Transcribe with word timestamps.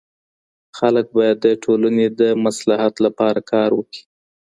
خلګ 0.77 1.07
بايد 1.15 1.37
د 1.45 1.47
ټولني 1.63 2.07
د 2.19 2.21
مصلحت 2.45 2.93
لپاره 3.05 3.39
کار 3.51 3.69
وکړي. 3.75 4.01